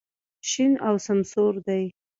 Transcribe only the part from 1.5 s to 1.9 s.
دی.